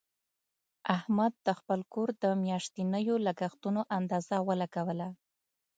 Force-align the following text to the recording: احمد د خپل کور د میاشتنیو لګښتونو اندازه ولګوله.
احمد 0.95 1.33
د 1.45 1.47
خپل 1.59 1.79
کور 1.93 2.09
د 2.23 2.25
میاشتنیو 2.43 3.15
لګښتونو 3.25 3.81
اندازه 3.97 4.35
ولګوله. 4.47 5.07